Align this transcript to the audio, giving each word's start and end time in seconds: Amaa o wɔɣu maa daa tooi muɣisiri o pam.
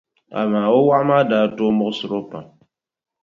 Amaa 0.39 0.69
o 0.77 0.79
wɔɣu 0.87 1.03
maa 1.09 1.27
daa 1.29 1.45
tooi 1.55 1.73
muɣisiri 1.77 2.15
o 2.19 2.21
pam. 2.29 2.45